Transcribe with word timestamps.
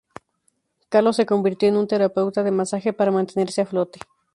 Carlos 0.89 1.15
se 1.17 1.27
convirtió 1.27 1.69
en 1.69 1.77
un 1.77 1.85
terapeuta 1.87 2.41
de 2.41 2.49
masaje 2.49 2.91
para 2.91 3.11
mantenerse 3.11 3.61
a 3.61 3.67
flote. 3.67 3.99